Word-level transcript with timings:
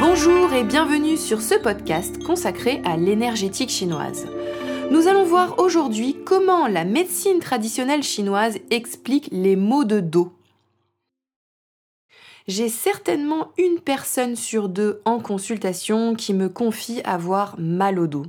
Bonjour 0.00 0.52
et 0.52 0.64
bienvenue 0.64 1.16
sur 1.16 1.40
ce 1.40 1.54
podcast 1.54 2.22
consacré 2.24 2.80
à 2.84 2.96
l'énergétique 2.96 3.70
chinoise. 3.70 4.26
Nous 4.90 5.06
allons 5.06 5.24
voir 5.24 5.58
aujourd'hui 5.58 6.16
comment 6.24 6.66
la 6.66 6.84
médecine 6.84 7.38
traditionnelle 7.40 8.02
chinoise 8.02 8.58
explique 8.70 9.28
les 9.32 9.54
maux 9.54 9.84
de 9.84 10.00
dos 10.00 10.32
j'ai 12.48 12.70
certainement 12.70 13.52
une 13.58 13.78
personne 13.78 14.34
sur 14.34 14.70
deux 14.70 15.02
en 15.04 15.20
consultation 15.20 16.14
qui 16.14 16.32
me 16.32 16.48
confie 16.48 17.02
avoir 17.04 17.54
mal 17.58 17.98
au 17.98 18.06
dos. 18.06 18.24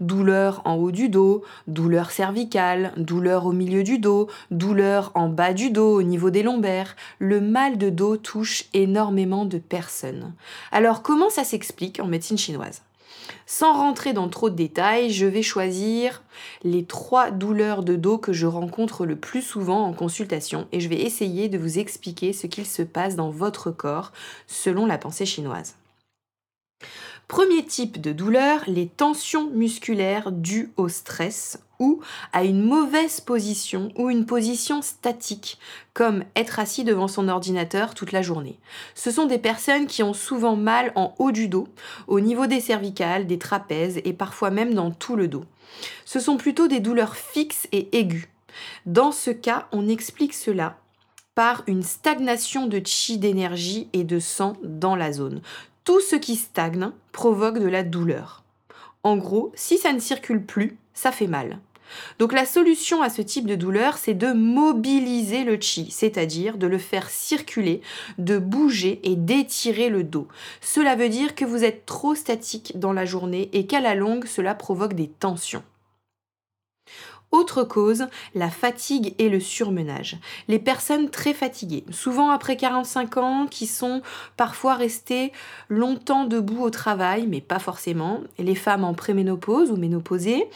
Douleur 0.00 0.60
en 0.64 0.74
haut 0.74 0.90
du 0.90 1.08
dos, 1.08 1.44
douleur 1.68 2.10
cervicale, 2.10 2.92
douleur 2.96 3.46
au 3.46 3.52
milieu 3.52 3.84
du 3.84 3.98
dos, 4.00 4.28
douleur 4.50 5.12
en 5.14 5.28
bas 5.28 5.54
du 5.54 5.70
dos 5.70 5.94
au 5.94 6.02
niveau 6.02 6.30
des 6.30 6.42
lombaires. 6.42 6.96
Le 7.20 7.40
mal 7.40 7.78
de 7.78 7.90
dos 7.90 8.16
touche 8.16 8.64
énormément 8.74 9.44
de 9.44 9.58
personnes. 9.58 10.34
Alors 10.72 11.02
comment 11.02 11.30
ça 11.30 11.44
s'explique 11.44 12.00
en 12.00 12.06
médecine 12.06 12.38
chinoise? 12.38 12.82
Sans 13.46 13.72
rentrer 13.72 14.12
dans 14.12 14.28
trop 14.28 14.50
de 14.50 14.54
détails, 14.54 15.10
je 15.10 15.26
vais 15.26 15.42
choisir 15.42 16.22
les 16.62 16.84
trois 16.84 17.30
douleurs 17.30 17.82
de 17.82 17.96
dos 17.96 18.18
que 18.18 18.32
je 18.32 18.46
rencontre 18.46 19.06
le 19.06 19.16
plus 19.16 19.42
souvent 19.42 19.84
en 19.84 19.92
consultation 19.92 20.66
et 20.72 20.80
je 20.80 20.88
vais 20.88 21.00
essayer 21.00 21.48
de 21.48 21.58
vous 21.58 21.78
expliquer 21.78 22.32
ce 22.32 22.46
qu'il 22.46 22.66
se 22.66 22.82
passe 22.82 23.16
dans 23.16 23.30
votre 23.30 23.70
corps 23.70 24.12
selon 24.46 24.86
la 24.86 24.98
pensée 24.98 25.26
chinoise. 25.26 25.79
Premier 27.30 27.64
type 27.64 28.00
de 28.00 28.10
douleur, 28.10 28.64
les 28.66 28.88
tensions 28.88 29.48
musculaires 29.50 30.32
dues 30.32 30.72
au 30.76 30.88
stress 30.88 31.60
ou 31.78 32.00
à 32.32 32.42
une 32.42 32.60
mauvaise 32.60 33.20
position 33.20 33.92
ou 33.94 34.10
une 34.10 34.26
position 34.26 34.82
statique, 34.82 35.56
comme 35.94 36.24
être 36.34 36.58
assis 36.58 36.82
devant 36.82 37.06
son 37.06 37.28
ordinateur 37.28 37.94
toute 37.94 38.10
la 38.10 38.20
journée. 38.20 38.58
Ce 38.96 39.12
sont 39.12 39.26
des 39.26 39.38
personnes 39.38 39.86
qui 39.86 40.02
ont 40.02 40.12
souvent 40.12 40.56
mal 40.56 40.90
en 40.96 41.14
haut 41.20 41.30
du 41.30 41.46
dos, 41.46 41.68
au 42.08 42.18
niveau 42.18 42.48
des 42.48 42.58
cervicales, 42.58 43.28
des 43.28 43.38
trapèzes 43.38 44.00
et 44.04 44.12
parfois 44.12 44.50
même 44.50 44.74
dans 44.74 44.90
tout 44.90 45.14
le 45.14 45.28
dos. 45.28 45.44
Ce 46.04 46.18
sont 46.18 46.36
plutôt 46.36 46.66
des 46.66 46.80
douleurs 46.80 47.14
fixes 47.14 47.68
et 47.70 47.96
aiguës. 47.96 48.26
Dans 48.86 49.12
ce 49.12 49.30
cas, 49.30 49.68
on 49.70 49.88
explique 49.88 50.34
cela 50.34 50.78
par 51.36 51.62
une 51.68 51.84
stagnation 51.84 52.66
de 52.66 52.82
chi 52.84 53.18
d'énergie 53.18 53.88
et 53.92 54.02
de 54.02 54.18
sang 54.18 54.54
dans 54.64 54.96
la 54.96 55.12
zone. 55.12 55.40
Tout 55.84 56.00
ce 56.00 56.16
qui 56.16 56.36
stagne 56.36 56.90
provoque 57.12 57.58
de 57.58 57.68
la 57.68 57.82
douleur. 57.82 58.44
En 59.02 59.16
gros, 59.16 59.50
si 59.54 59.78
ça 59.78 59.92
ne 59.92 59.98
circule 59.98 60.44
plus, 60.44 60.76
ça 60.92 61.10
fait 61.10 61.26
mal. 61.26 61.58
Donc 62.18 62.32
la 62.32 62.44
solution 62.44 63.02
à 63.02 63.08
ce 63.10 63.22
type 63.22 63.46
de 63.46 63.54
douleur, 63.54 63.98
c'est 63.98 64.14
de 64.14 64.32
mobiliser 64.32 65.44
le 65.44 65.58
chi, 65.60 65.90
c'est-à-dire 65.90 66.58
de 66.58 66.66
le 66.66 66.78
faire 66.78 67.10
circuler, 67.10 67.80
de 68.18 68.38
bouger 68.38 69.00
et 69.02 69.16
d'étirer 69.16 69.88
le 69.88 70.04
dos. 70.04 70.28
Cela 70.60 70.96
veut 70.96 71.08
dire 71.08 71.34
que 71.34 71.44
vous 71.44 71.64
êtes 71.64 71.86
trop 71.86 72.14
statique 72.14 72.78
dans 72.78 72.92
la 72.92 73.06
journée 73.06 73.48
et 73.52 73.66
qu'à 73.66 73.80
la 73.80 73.94
longue, 73.94 74.26
cela 74.26 74.54
provoque 74.54 74.94
des 74.94 75.08
tensions. 75.08 75.62
Autre 77.32 77.62
cause, 77.62 78.06
la 78.34 78.50
fatigue 78.50 79.14
et 79.18 79.28
le 79.28 79.38
surmenage. 79.38 80.18
Les 80.48 80.58
personnes 80.58 81.10
très 81.10 81.32
fatiguées, 81.32 81.84
souvent 81.92 82.30
après 82.30 82.56
45 82.56 83.16
ans, 83.18 83.46
qui 83.48 83.68
sont 83.68 84.02
parfois 84.36 84.74
restées 84.74 85.32
longtemps 85.68 86.24
debout 86.24 86.60
au 86.64 86.70
travail, 86.70 87.28
mais 87.28 87.40
pas 87.40 87.60
forcément. 87.60 88.20
Les 88.40 88.56
femmes 88.56 88.82
en 88.82 88.94
préménopause 88.94 89.70
ou 89.70 89.76
ménopausées, 89.76 90.48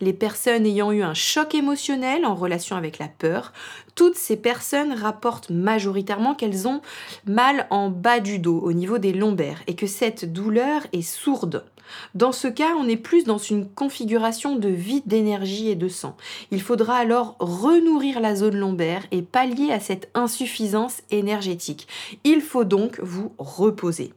les 0.00 0.12
personnes 0.12 0.66
ayant 0.66 0.92
eu 0.92 1.02
un 1.02 1.14
choc 1.14 1.52
émotionnel 1.56 2.24
en 2.24 2.36
relation 2.36 2.76
avec 2.76 3.00
la 3.00 3.08
peur. 3.08 3.52
Toutes 3.96 4.16
ces 4.16 4.36
personnes 4.36 4.92
rapportent 4.92 5.50
majoritairement 5.50 6.36
qu'elles 6.36 6.68
ont 6.68 6.80
mal 7.26 7.66
en 7.70 7.90
bas 7.90 8.20
du 8.20 8.38
dos, 8.38 8.60
au 8.60 8.72
niveau 8.72 8.98
des 8.98 9.12
lombaires, 9.12 9.62
et 9.66 9.74
que 9.74 9.88
cette 9.88 10.32
douleur 10.32 10.82
est 10.92 11.02
sourde. 11.02 11.64
Dans 12.14 12.32
ce 12.32 12.48
cas, 12.48 12.74
on 12.78 12.88
est 12.88 12.96
plus 12.96 13.24
dans 13.24 13.38
une 13.38 13.68
configuration 13.68 14.56
de 14.56 14.68
vide 14.68 15.06
d'énergie 15.06 15.68
et 15.68 15.76
de 15.76 15.88
sang. 15.88 16.16
Il 16.50 16.60
faudra 16.60 16.96
alors 16.96 17.36
renourrir 17.38 18.20
la 18.20 18.34
zone 18.34 18.56
lombaire 18.56 19.02
et 19.10 19.22
pallier 19.22 19.72
à 19.72 19.80
cette 19.80 20.10
insuffisance 20.14 21.02
énergétique. 21.10 21.88
Il 22.24 22.40
faut 22.40 22.64
donc 22.64 23.00
vous 23.00 23.32
reposer. 23.38 24.12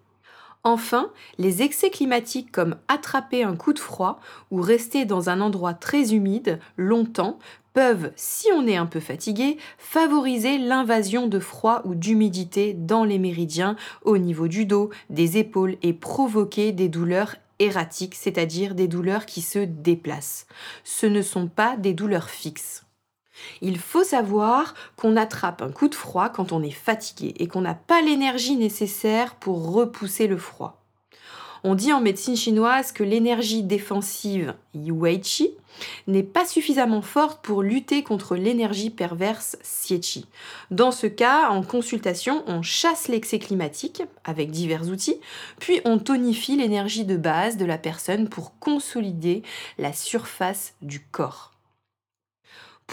Enfin, 0.65 1.09
les 1.37 1.61
excès 1.61 1.89
climatiques 1.89 2.51
comme 2.51 2.77
attraper 2.87 3.43
un 3.43 3.55
coup 3.55 3.73
de 3.73 3.79
froid 3.79 4.21
ou 4.49 4.61
rester 4.61 5.03
dans 5.03 5.29
un 5.29 5.41
endroit 5.41 5.73
très 5.73 6.13
humide 6.13 6.59
longtemps 6.77 7.37
peuvent, 7.73 8.11
si 8.15 8.47
on 8.55 8.65
est 8.65 8.77
un 8.77 8.85
peu 8.85 8.99
fatigué, 8.99 9.57
favoriser 9.77 10.57
l'invasion 10.57 11.27
de 11.27 11.39
froid 11.39 11.81
ou 11.83 11.95
d'humidité 11.95 12.73
dans 12.73 13.03
les 13.03 13.19
méridiens 13.19 13.75
au 14.03 14.17
niveau 14.17 14.47
du 14.47 14.65
dos, 14.65 14.89
des 15.09 15.37
épaules 15.37 15.75
et 15.81 15.91
provoquer 15.91 16.71
des 16.71 16.87
douleurs 16.87 17.35
erratiques, 17.65 18.15
c'est-à-dire 18.15 18.75
des 18.75 18.87
douleurs 18.87 19.25
qui 19.25 19.41
se 19.41 19.59
déplacent. 19.59 20.47
Ce 20.83 21.05
ne 21.05 21.21
sont 21.21 21.47
pas 21.47 21.77
des 21.77 21.93
douleurs 21.93 22.29
fixes. 22.29 22.85
Il 23.61 23.79
faut 23.79 24.03
savoir 24.03 24.73
qu'on 24.95 25.17
attrape 25.17 25.61
un 25.61 25.71
coup 25.71 25.87
de 25.87 25.95
froid 25.95 26.29
quand 26.29 26.51
on 26.51 26.61
est 26.61 26.71
fatigué 26.71 27.33
et 27.37 27.47
qu'on 27.47 27.61
n'a 27.61 27.73
pas 27.73 28.01
l'énergie 28.01 28.55
nécessaire 28.55 29.35
pour 29.35 29.73
repousser 29.73 30.27
le 30.27 30.37
froid. 30.37 30.82
On 31.65 31.75
dit 31.75 31.93
en 31.93 32.01
médecine 32.01 32.35
chinoise 32.35 32.91
que 32.91 33.03
l'énergie 33.03 33.63
défensive 33.63 34.53
Yuei-Chi 34.75 35.51
n'est 36.07 36.21
pas 36.21 36.45
suffisamment 36.45 37.01
forte 37.01 37.41
pour 37.41 37.63
lutter 37.63 38.03
contre 38.03 38.35
l'énergie 38.35 38.89
perverse 38.89 39.55
Xie-Chi. 39.63 40.25
Dans 40.71 40.91
ce 40.91 41.07
cas, 41.07 41.49
en 41.49 41.63
consultation, 41.63 42.43
on 42.47 42.61
chasse 42.61 43.07
l'excès 43.07 43.39
climatique 43.39 44.03
avec 44.25 44.51
divers 44.51 44.89
outils, 44.89 45.21
puis 45.59 45.79
on 45.85 45.99
tonifie 45.99 46.57
l'énergie 46.57 47.05
de 47.05 47.15
base 47.15 47.55
de 47.55 47.65
la 47.65 47.77
personne 47.77 48.27
pour 48.27 48.59
consolider 48.59 49.41
la 49.77 49.93
surface 49.93 50.73
du 50.81 50.99
corps. 50.99 51.52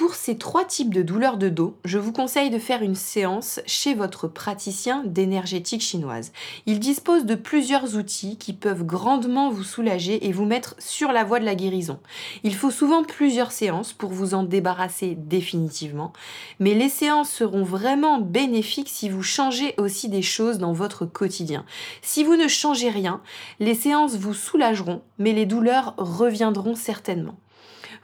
Pour 0.00 0.14
ces 0.14 0.38
trois 0.38 0.64
types 0.64 0.94
de 0.94 1.02
douleurs 1.02 1.36
de 1.36 1.50
dos, 1.50 1.76
je 1.84 1.98
vous 1.98 2.10
conseille 2.10 2.48
de 2.48 2.58
faire 2.58 2.80
une 2.80 2.94
séance 2.94 3.60
chez 3.66 3.92
votre 3.92 4.28
praticien 4.28 5.02
d'énergétique 5.04 5.82
chinoise. 5.82 6.32
Il 6.64 6.80
dispose 6.80 7.26
de 7.26 7.34
plusieurs 7.34 7.96
outils 7.96 8.38
qui 8.38 8.54
peuvent 8.54 8.86
grandement 8.86 9.50
vous 9.50 9.62
soulager 9.62 10.26
et 10.26 10.32
vous 10.32 10.46
mettre 10.46 10.74
sur 10.78 11.12
la 11.12 11.22
voie 11.22 11.38
de 11.38 11.44
la 11.44 11.54
guérison. 11.54 11.98
Il 12.44 12.54
faut 12.54 12.70
souvent 12.70 13.04
plusieurs 13.04 13.52
séances 13.52 13.92
pour 13.92 14.08
vous 14.08 14.32
en 14.32 14.42
débarrasser 14.42 15.16
définitivement, 15.18 16.14
mais 16.60 16.72
les 16.72 16.88
séances 16.88 17.28
seront 17.28 17.62
vraiment 17.62 18.22
bénéfiques 18.22 18.88
si 18.88 19.10
vous 19.10 19.22
changez 19.22 19.74
aussi 19.76 20.08
des 20.08 20.22
choses 20.22 20.56
dans 20.56 20.72
votre 20.72 21.04
quotidien. 21.04 21.66
Si 22.00 22.24
vous 22.24 22.36
ne 22.36 22.48
changez 22.48 22.88
rien, 22.88 23.20
les 23.58 23.74
séances 23.74 24.16
vous 24.16 24.32
soulageront, 24.32 25.02
mais 25.18 25.34
les 25.34 25.44
douleurs 25.44 25.92
reviendront 25.98 26.74
certainement. 26.74 27.36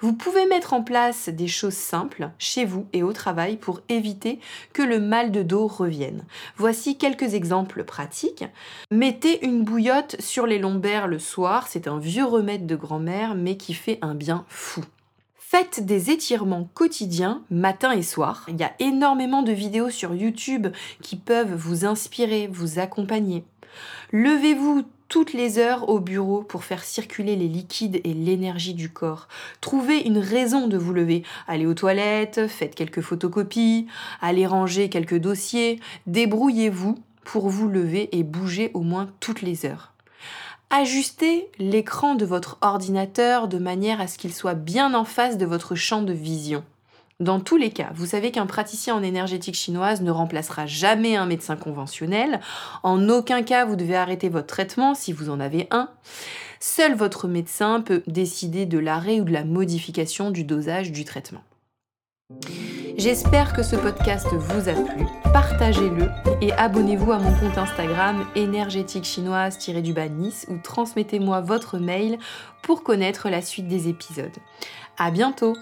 Vous 0.00 0.12
pouvez 0.12 0.46
mettre 0.46 0.74
en 0.74 0.82
place 0.82 1.28
des 1.28 1.48
choses 1.48 1.74
simples 1.74 2.30
chez 2.38 2.64
vous 2.64 2.86
et 2.92 3.02
au 3.02 3.12
travail 3.12 3.56
pour 3.56 3.80
éviter 3.88 4.40
que 4.72 4.82
le 4.82 5.00
mal 5.00 5.32
de 5.32 5.42
dos 5.42 5.66
revienne. 5.66 6.24
Voici 6.56 6.98
quelques 6.98 7.34
exemples 7.34 7.84
pratiques. 7.84 8.44
Mettez 8.90 9.44
une 9.44 9.62
bouillotte 9.64 10.16
sur 10.20 10.46
les 10.46 10.58
lombaires 10.58 11.08
le 11.08 11.18
soir, 11.18 11.66
c'est 11.68 11.88
un 11.88 11.98
vieux 11.98 12.26
remède 12.26 12.66
de 12.66 12.76
grand-mère 12.76 13.34
mais 13.34 13.56
qui 13.56 13.74
fait 13.74 13.98
un 14.02 14.14
bien 14.14 14.44
fou. 14.48 14.84
Faites 15.38 15.86
des 15.86 16.10
étirements 16.10 16.68
quotidiens, 16.74 17.42
matin 17.50 17.92
et 17.92 18.02
soir. 18.02 18.44
Il 18.48 18.56
y 18.56 18.64
a 18.64 18.72
énormément 18.80 19.42
de 19.42 19.52
vidéos 19.52 19.90
sur 19.90 20.12
YouTube 20.12 20.66
qui 21.00 21.16
peuvent 21.16 21.54
vous 21.54 21.84
inspirer, 21.84 22.48
vous 22.48 22.80
accompagner. 22.80 23.44
Levez-vous 24.12 24.84
toutes 25.08 25.32
les 25.32 25.58
heures 25.58 25.88
au 25.88 26.00
bureau 26.00 26.42
pour 26.42 26.64
faire 26.64 26.84
circuler 26.84 27.36
les 27.36 27.48
liquides 27.48 28.00
et 28.04 28.14
l'énergie 28.14 28.74
du 28.74 28.90
corps. 28.90 29.28
Trouvez 29.60 29.98
une 30.00 30.18
raison 30.18 30.66
de 30.66 30.76
vous 30.76 30.92
lever. 30.92 31.22
Allez 31.46 31.66
aux 31.66 31.74
toilettes, 31.74 32.46
faites 32.48 32.74
quelques 32.74 33.00
photocopies, 33.00 33.86
allez 34.20 34.46
ranger 34.46 34.88
quelques 34.88 35.18
dossiers, 35.18 35.80
débrouillez-vous 36.06 36.98
pour 37.24 37.48
vous 37.48 37.68
lever 37.68 38.08
et 38.16 38.22
bouger 38.22 38.70
au 38.74 38.80
moins 38.80 39.10
toutes 39.20 39.42
les 39.42 39.66
heures. 39.66 39.92
Ajustez 40.70 41.48
l'écran 41.58 42.16
de 42.16 42.24
votre 42.24 42.58
ordinateur 42.60 43.46
de 43.46 43.58
manière 43.58 44.00
à 44.00 44.08
ce 44.08 44.18
qu'il 44.18 44.34
soit 44.34 44.54
bien 44.54 44.94
en 44.94 45.04
face 45.04 45.38
de 45.38 45.46
votre 45.46 45.76
champ 45.76 46.02
de 46.02 46.12
vision. 46.12 46.64
Dans 47.18 47.40
tous 47.40 47.56
les 47.56 47.70
cas, 47.70 47.90
vous 47.94 48.04
savez 48.04 48.30
qu'un 48.30 48.44
praticien 48.44 48.94
en 48.94 49.02
énergétique 49.02 49.54
chinoise 49.54 50.02
ne 50.02 50.10
remplacera 50.10 50.66
jamais 50.66 51.16
un 51.16 51.24
médecin 51.24 51.56
conventionnel. 51.56 52.40
En 52.82 53.08
aucun 53.08 53.42
cas, 53.42 53.64
vous 53.64 53.76
devez 53.76 53.96
arrêter 53.96 54.28
votre 54.28 54.48
traitement 54.48 54.94
si 54.94 55.14
vous 55.14 55.30
en 55.30 55.40
avez 55.40 55.66
un. 55.70 55.88
Seul 56.60 56.94
votre 56.94 57.26
médecin 57.26 57.80
peut 57.80 58.02
décider 58.06 58.66
de 58.66 58.78
l'arrêt 58.78 59.20
ou 59.20 59.24
de 59.24 59.32
la 59.32 59.44
modification 59.44 60.30
du 60.30 60.44
dosage 60.44 60.92
du 60.92 61.06
traitement. 61.06 61.42
J'espère 62.98 63.54
que 63.54 63.62
ce 63.62 63.76
podcast 63.76 64.26
vous 64.32 64.68
a 64.68 64.72
plu. 64.72 65.06
Partagez-le 65.32 66.08
et 66.42 66.52
abonnez-vous 66.52 67.12
à 67.12 67.18
mon 67.18 67.32
compte 67.38 67.56
Instagram 67.56 68.26
énergétique 68.34 69.04
chinoise-du-bas 69.04 70.08
Nice 70.08 70.46
ou 70.50 70.58
transmettez-moi 70.62 71.40
votre 71.40 71.78
mail 71.78 72.18
pour 72.62 72.82
connaître 72.82 73.30
la 73.30 73.40
suite 73.40 73.68
des 73.68 73.88
épisodes. 73.88 74.36
À 74.98 75.10
bientôt! 75.10 75.56